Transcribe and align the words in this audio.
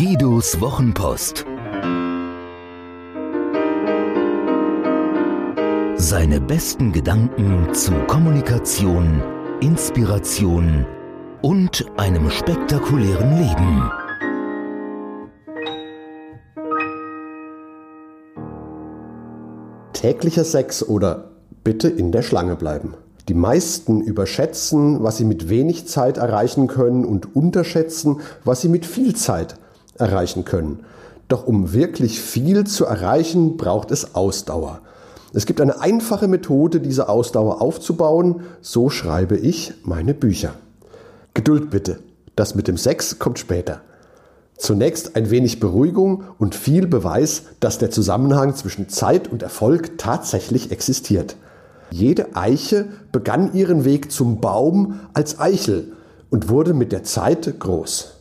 Ottos 0.00 0.60
Wochenpost. 0.60 1.44
Seine 5.96 6.40
besten 6.40 6.92
Gedanken 6.92 7.74
zu 7.74 7.90
Kommunikation, 8.06 9.20
Inspiration 9.60 10.86
und 11.42 11.84
einem 11.96 12.30
spektakulären 12.30 13.38
Leben. 13.38 13.90
Täglicher 19.94 20.44
Sex 20.44 20.84
oder 20.84 21.32
bitte 21.64 21.88
in 21.88 22.12
der 22.12 22.22
Schlange 22.22 22.54
bleiben. 22.54 22.94
Die 23.28 23.34
meisten 23.34 24.00
überschätzen, 24.00 25.02
was 25.02 25.16
sie 25.16 25.24
mit 25.24 25.48
wenig 25.48 25.88
Zeit 25.88 26.18
erreichen 26.18 26.68
können 26.68 27.04
und 27.04 27.34
unterschätzen, 27.34 28.20
was 28.44 28.60
sie 28.60 28.68
mit 28.68 28.86
viel 28.86 29.16
Zeit 29.16 29.52
erreichen 29.52 29.67
können. 30.44 30.80
Doch 31.28 31.46
um 31.46 31.72
wirklich 31.72 32.20
viel 32.20 32.66
zu 32.66 32.86
erreichen, 32.86 33.56
braucht 33.56 33.90
es 33.90 34.14
Ausdauer. 34.14 34.80
Es 35.34 35.44
gibt 35.44 35.60
eine 35.60 35.80
einfache 35.80 36.26
Methode, 36.26 36.80
diese 36.80 37.08
Ausdauer 37.08 37.60
aufzubauen. 37.60 38.42
So 38.62 38.88
schreibe 38.88 39.36
ich 39.36 39.74
meine 39.84 40.14
Bücher. 40.14 40.54
Geduld 41.34 41.70
bitte. 41.70 41.98
Das 42.34 42.54
mit 42.54 42.66
dem 42.66 42.78
Sex 42.78 43.18
kommt 43.18 43.38
später. 43.38 43.82
Zunächst 44.56 45.16
ein 45.16 45.30
wenig 45.30 45.60
Beruhigung 45.60 46.24
und 46.38 46.54
viel 46.54 46.86
Beweis, 46.86 47.42
dass 47.60 47.78
der 47.78 47.90
Zusammenhang 47.90 48.56
zwischen 48.56 48.88
Zeit 48.88 49.30
und 49.30 49.42
Erfolg 49.42 49.98
tatsächlich 49.98 50.72
existiert. 50.72 51.36
Jede 51.90 52.34
Eiche 52.34 52.86
begann 53.12 53.54
ihren 53.54 53.84
Weg 53.84 54.10
zum 54.10 54.40
Baum 54.40 55.00
als 55.14 55.38
Eichel 55.38 55.92
und 56.30 56.48
wurde 56.48 56.74
mit 56.74 56.92
der 56.92 57.04
Zeit 57.04 57.60
groß. 57.60 58.14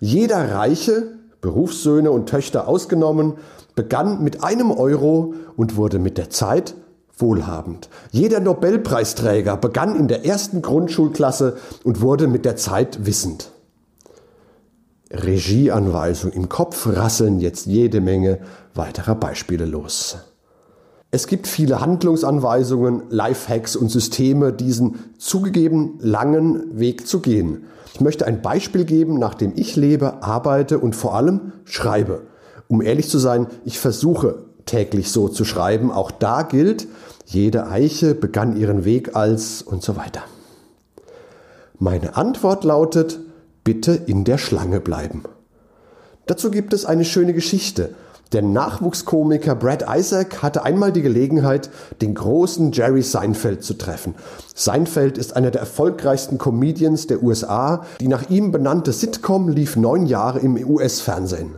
Jeder 0.00 0.52
Reiche, 0.52 1.08
Berufssöhne 1.40 2.10
und 2.10 2.28
Töchter 2.28 2.68
ausgenommen, 2.68 3.34
begann 3.74 4.22
mit 4.22 4.42
einem 4.42 4.70
Euro 4.70 5.34
und 5.56 5.76
wurde 5.76 5.98
mit 5.98 6.18
der 6.18 6.30
Zeit 6.30 6.74
wohlhabend. 7.16 7.88
Jeder 8.12 8.40
Nobelpreisträger 8.40 9.56
begann 9.56 9.96
in 9.96 10.08
der 10.08 10.24
ersten 10.24 10.62
Grundschulklasse 10.62 11.56
und 11.84 12.00
wurde 12.00 12.26
mit 12.26 12.44
der 12.44 12.56
Zeit 12.56 13.06
wissend. 13.06 13.50
Regieanweisung 15.10 16.32
im 16.32 16.48
Kopf 16.48 16.86
rasseln 16.86 17.40
jetzt 17.40 17.66
jede 17.66 18.00
Menge 18.00 18.38
weiterer 18.74 19.16
Beispiele 19.16 19.64
los. 19.64 20.18
Es 21.12 21.26
gibt 21.26 21.48
viele 21.48 21.80
Handlungsanweisungen, 21.80 23.02
Lifehacks 23.10 23.74
und 23.74 23.90
Systeme, 23.90 24.52
diesen 24.52 25.12
zugegeben 25.18 25.98
langen 26.00 26.78
Weg 26.78 27.06
zu 27.06 27.20
gehen. 27.20 27.64
Ich 27.94 28.00
möchte 28.00 28.26
ein 28.26 28.42
Beispiel 28.42 28.84
geben, 28.84 29.18
nach 29.18 29.34
dem 29.34 29.52
ich 29.56 29.74
lebe, 29.74 30.22
arbeite 30.22 30.78
und 30.78 30.94
vor 30.94 31.14
allem 31.16 31.52
schreibe. 31.64 32.22
Um 32.68 32.80
ehrlich 32.80 33.08
zu 33.08 33.18
sein, 33.18 33.48
ich 33.64 33.80
versuche 33.80 34.44
täglich 34.66 35.10
so 35.10 35.28
zu 35.28 35.44
schreiben. 35.44 35.90
Auch 35.90 36.12
da 36.12 36.42
gilt, 36.42 36.86
jede 37.26 37.66
Eiche 37.66 38.14
begann 38.14 38.56
ihren 38.56 38.84
Weg 38.84 39.16
als 39.16 39.62
und 39.62 39.82
so 39.82 39.96
weiter. 39.96 40.22
Meine 41.80 42.16
Antwort 42.16 42.62
lautet, 42.62 43.18
bitte 43.64 43.92
in 43.92 44.22
der 44.22 44.38
Schlange 44.38 44.78
bleiben. 44.78 45.24
Dazu 46.26 46.52
gibt 46.52 46.72
es 46.72 46.84
eine 46.84 47.04
schöne 47.04 47.34
Geschichte. 47.34 47.94
Der 48.32 48.42
Nachwuchskomiker 48.42 49.56
Brad 49.56 49.86
Isaac 49.88 50.40
hatte 50.40 50.62
einmal 50.62 50.92
die 50.92 51.02
Gelegenheit, 51.02 51.68
den 52.00 52.14
großen 52.14 52.70
Jerry 52.70 53.02
Seinfeld 53.02 53.64
zu 53.64 53.74
treffen. 53.74 54.14
Seinfeld 54.54 55.18
ist 55.18 55.34
einer 55.34 55.50
der 55.50 55.62
erfolgreichsten 55.62 56.38
Comedians 56.38 57.08
der 57.08 57.24
USA. 57.24 57.84
Die 57.98 58.06
nach 58.06 58.30
ihm 58.30 58.52
benannte 58.52 58.92
Sitcom 58.92 59.48
lief 59.48 59.74
neun 59.74 60.06
Jahre 60.06 60.38
im 60.38 60.56
US-Fernsehen. 60.56 61.56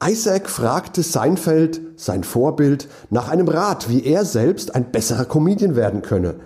Isaac 0.00 0.48
fragte 0.48 1.02
Seinfeld, 1.02 1.80
sein 1.96 2.22
Vorbild, 2.22 2.86
nach 3.10 3.28
einem 3.28 3.48
Rat, 3.48 3.88
wie 3.88 4.04
er 4.04 4.24
selbst 4.24 4.76
ein 4.76 4.92
besserer 4.92 5.24
Comedian 5.24 5.74
werden 5.74 6.02
könne. 6.02 6.36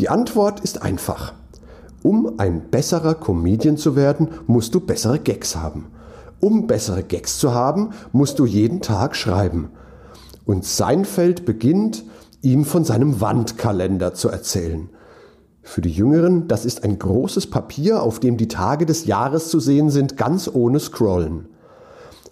Die 0.00 0.08
Antwort 0.08 0.58
ist 0.58 0.82
einfach. 0.82 1.34
Um 2.02 2.38
ein 2.38 2.68
besserer 2.70 3.14
Comedian 3.14 3.76
zu 3.76 3.94
werden, 3.94 4.28
musst 4.48 4.74
du 4.74 4.80
bessere 4.80 5.20
Gags 5.20 5.54
haben. 5.54 5.86
Um 6.40 6.66
bessere 6.66 7.02
Gags 7.02 7.38
zu 7.38 7.54
haben, 7.54 7.90
musst 8.12 8.38
du 8.38 8.46
jeden 8.46 8.80
Tag 8.80 9.16
schreiben. 9.16 9.70
Und 10.44 10.64
Seinfeld 10.64 11.44
beginnt, 11.44 12.04
ihm 12.42 12.64
von 12.64 12.84
seinem 12.84 13.20
Wandkalender 13.20 14.14
zu 14.14 14.28
erzählen. 14.28 14.88
Für 15.62 15.80
die 15.80 15.90
Jüngeren, 15.90 16.46
das 16.46 16.64
ist 16.64 16.84
ein 16.84 16.98
großes 16.98 17.50
Papier, 17.50 18.02
auf 18.02 18.20
dem 18.20 18.36
die 18.36 18.46
Tage 18.46 18.86
des 18.86 19.06
Jahres 19.06 19.48
zu 19.48 19.58
sehen 19.58 19.90
sind, 19.90 20.16
ganz 20.16 20.48
ohne 20.52 20.78
Scrollen. 20.78 21.48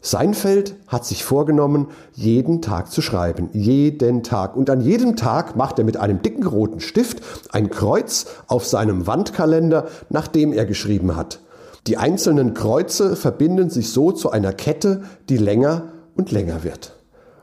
Seinfeld 0.04 0.76
hat 0.87 1.06
sich 1.06 1.25
vorgenommen, 1.25 1.88
jeden 2.12 2.60
Tag 2.60 2.93
zu 2.93 3.00
schreiben. 3.00 3.48
Jeden 3.53 4.22
Tag. 4.22 4.54
Und 4.54 4.69
an 4.69 4.82
jedem 4.82 5.16
Tag 5.16 5.56
macht 5.56 5.78
er 5.78 5.87
mit 5.87 5.97
einem 5.97 6.20
dicken 6.20 6.47
roten 6.47 6.81
Stift 6.81 7.22
ein 7.53 7.70
Kreuz 7.70 8.26
auf 8.47 8.66
seinem 8.66 9.06
Wandkalender, 9.06 9.88
nachdem 10.10 10.53
er 10.53 10.66
geschrieben 10.66 11.16
hat. 11.16 11.41
Die 11.87 11.99
einzelnen 11.99 12.55
Kreuze 12.55 13.15
verbinden 13.15 13.69
sich 13.69 13.91
so 13.91 14.11
zu 14.11 14.31
einer 14.31 14.55
Kette, 14.55 15.03
die 15.28 15.37
länger 15.37 15.93
und 16.17 16.33
länger 16.33 16.65
wird. 16.65 16.95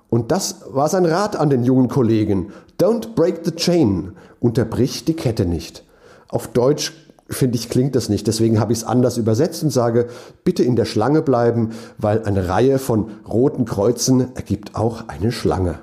Und 0.10 0.32
das 0.32 0.62
war 0.68 0.90
sein 0.90 1.06
Rat 1.06 1.36
an 1.36 1.52
den 1.52 1.64
jungen 1.64 1.90
Kollegen. 1.90 2.52
Don't 2.80 3.14
break 3.14 3.42
the 3.44 3.52
chain. 3.52 4.14
Unterbrich 4.40 5.06
die 5.06 5.14
Kette 5.14 5.46
nicht. 5.46 5.84
Auf 6.28 6.48
Deutsch 6.48 6.94
finde 7.30 7.56
ich, 7.56 7.70
klingt 7.70 7.96
das 7.96 8.10
nicht. 8.10 8.26
Deswegen 8.26 8.60
habe 8.60 8.74
ich 8.74 8.80
es 8.80 8.84
anders 8.84 9.18
übersetzt 9.18 9.62
und 9.64 9.70
sage, 9.70 10.08
bitte 10.44 10.64
in 10.64 10.76
der 10.76 10.86
Schlange 10.86 11.22
bleiben, 11.22 11.70
weil 12.00 12.24
eine 12.24 12.50
Reihe 12.50 12.80
von 12.80 13.12
roten 13.32 13.66
Kreuzen 13.66 14.36
ergibt 14.36 14.76
auch 14.76 15.08
eine 15.08 15.32
Schlange. 15.32 15.80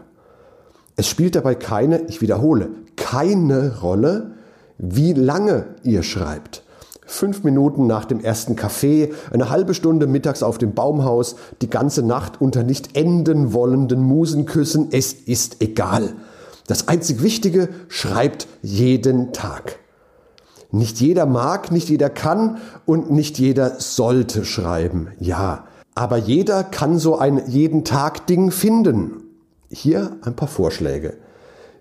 Es 0.96 1.06
spielt 1.06 1.36
dabei 1.36 1.54
keine, 1.54 2.02
ich 2.08 2.20
wiederhole, 2.20 2.70
keine 2.96 3.80
Rolle, 3.80 4.32
wie 4.78 5.12
lange 5.12 5.66
ihr 5.84 6.02
schreibt 6.02 6.64
fünf 7.08 7.42
Minuten 7.42 7.86
nach 7.86 8.04
dem 8.04 8.20
ersten 8.20 8.54
Kaffee, 8.54 9.12
eine 9.32 9.50
halbe 9.50 9.74
Stunde 9.74 10.06
mittags 10.06 10.42
auf 10.42 10.58
dem 10.58 10.74
Baumhaus, 10.74 11.36
die 11.62 11.70
ganze 11.70 12.02
Nacht 12.02 12.40
unter 12.40 12.62
nicht 12.62 12.96
enden 12.96 13.52
wollenden 13.52 14.02
Musenküssen, 14.02 14.88
es 14.92 15.12
ist 15.12 15.62
egal. 15.62 16.12
Das 16.66 16.86
einzig 16.86 17.22
Wichtige, 17.22 17.70
schreibt 17.88 18.46
jeden 18.62 19.32
Tag. 19.32 19.78
Nicht 20.70 21.00
jeder 21.00 21.24
mag, 21.24 21.72
nicht 21.72 21.88
jeder 21.88 22.10
kann 22.10 22.58
und 22.84 23.10
nicht 23.10 23.38
jeder 23.38 23.80
sollte 23.80 24.44
schreiben, 24.44 25.08
ja. 25.18 25.64
Aber 25.94 26.18
jeder 26.18 26.62
kann 26.62 26.98
so 26.98 27.16
ein 27.16 27.42
jeden 27.48 27.84
Tag 27.84 28.26
Ding 28.26 28.50
finden. 28.50 29.22
Hier 29.70 30.18
ein 30.22 30.36
paar 30.36 30.46
Vorschläge. 30.46 31.16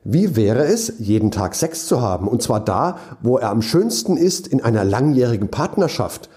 Wie 0.10 0.38
wäre 0.38 0.64
es, 0.64 0.94
jeden 1.00 1.32
Tag 1.32 1.54
Sex 1.54 1.86
zu 1.86 2.00
haben? 2.00 2.30
Und 2.30 2.42
zwar 2.42 2.64
da, 2.64 2.98
wo 3.22 3.38
er 3.38 3.50
am 3.50 3.62
schönsten 3.62 4.16
ist, 4.16 4.48
in 4.48 4.64
einer 4.64 4.86
langjährigen 4.86 5.50
Partnerschaft. 5.50 6.30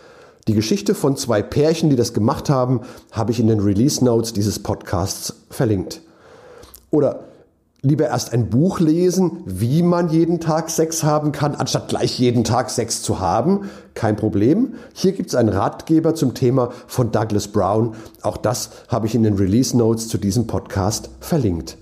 Die 0.49 0.55
Geschichte 0.55 0.93
von 0.93 1.17
zwei 1.17 1.41
Pärchen, 1.41 1.89
die 1.89 1.95
das 1.95 2.13
gemacht 2.13 2.51
haben, 2.51 2.81
habe 3.13 3.31
ich 3.31 3.39
in 3.39 3.47
den 3.47 3.61
Release 3.61 4.05
Notes 4.05 4.33
dieses 4.33 4.59
Podcasts 4.59 5.35
verlinkt. 5.51 6.01
Oder 6.91 7.21
lieber 7.83 8.09
erst 8.09 8.33
ein 8.33 8.51
Buch 8.51 8.81
lesen, 8.81 9.45
wie 9.47 9.85
man 9.85 10.09
jeden 10.09 10.41
Tag 10.41 10.69
Sex 10.69 11.05
haben 11.05 11.31
kann, 11.31 11.55
anstatt 11.55 11.87
gleich 11.87 12.19
jeden 12.19 12.43
Tag 12.43 12.71
Sex 12.71 13.03
zu 13.03 13.21
haben. 13.21 13.71
Kein 13.95 14.17
Problem. 14.17 14.75
Hier 14.95 15.13
gibt 15.13 15.29
es 15.29 15.37
einen 15.37 15.49
Ratgeber 15.49 16.17
zum 16.17 16.35
Thema 16.35 16.71
von 16.89 17.13
Douglas 17.13 17.47
Brown. 17.47 17.95
Auch 18.23 18.37
das 18.37 18.71
habe 18.89 19.07
ich 19.07 19.15
in 19.15 19.23
den 19.23 19.35
Release 19.35 19.77
Notes 19.77 20.09
zu 20.09 20.19
diesem 20.19 20.49
Podcast 20.49 21.11
verlinkt. 21.21 21.77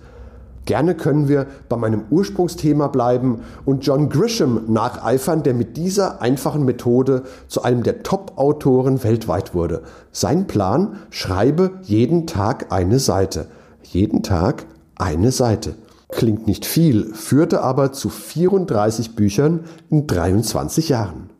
Gerne 0.68 0.94
können 0.94 1.28
wir 1.28 1.46
bei 1.70 1.78
meinem 1.78 2.02
Ursprungsthema 2.10 2.88
bleiben 2.88 3.40
und 3.64 3.86
John 3.86 4.10
Grisham 4.10 4.64
nacheifern, 4.66 5.42
der 5.42 5.54
mit 5.54 5.78
dieser 5.78 6.20
einfachen 6.20 6.66
Methode 6.66 7.22
zu 7.46 7.62
einem 7.62 7.84
der 7.84 8.02
Top-Autoren 8.02 9.02
weltweit 9.02 9.54
wurde. 9.54 9.82
Sein 10.12 10.46
Plan, 10.46 10.98
schreibe 11.08 11.70
jeden 11.84 12.26
Tag 12.26 12.70
eine 12.70 12.98
Seite. 12.98 13.46
Jeden 13.82 14.22
Tag 14.22 14.66
eine 14.96 15.32
Seite. 15.32 15.74
Klingt 16.10 16.46
nicht 16.46 16.66
viel, 16.66 17.14
führte 17.14 17.62
aber 17.62 17.92
zu 17.92 18.10
34 18.10 19.16
Büchern 19.16 19.60
in 19.88 20.06
23 20.06 20.90
Jahren. 20.90 21.30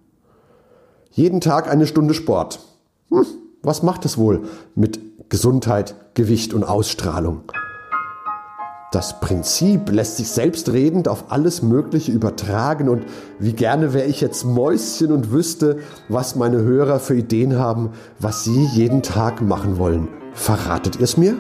Jeden 1.11 1.43
Tag 1.43 1.71
eine 1.71 1.87
Stunde 1.87 2.15
Sport. 2.15 2.61
Hm, 3.11 3.27
was 3.63 3.83
macht 3.83 4.07
es 4.07 4.17
wohl 4.17 4.45
mit 4.75 4.99
Gesundheit, 5.29 5.97
Gewicht 6.15 6.55
und 6.55 6.65
Ausstrahlung? 6.65 7.43
Das 8.91 9.21
Prinzip 9.21 9.91
lässt 9.91 10.17
sich 10.17 10.31
selbstredend 10.31 11.09
auf 11.09 11.27
alles 11.29 11.61
Mögliche 11.61 12.11
übertragen 12.11 12.89
und 12.89 13.05
wie 13.39 13.53
gerne 13.53 13.93
wäre 13.93 14.07
ich 14.07 14.23
jetzt 14.23 14.45
Mäuschen 14.45 15.13
und 15.13 15.31
wüsste, 15.31 15.81
was 16.09 16.37
meine 16.37 16.63
Hörer 16.63 16.99
für 16.99 17.15
Ideen 17.15 17.59
haben, 17.59 17.91
was 18.19 18.45
sie 18.45 18.65
jeden 18.73 19.03
Tag 19.03 19.43
machen 19.43 19.77
wollen. 19.77 20.09
Verratet 20.33 20.97
ihr 20.97 21.03
es 21.03 21.19
mir? 21.19 21.37